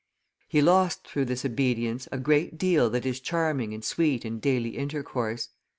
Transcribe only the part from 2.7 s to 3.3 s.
that is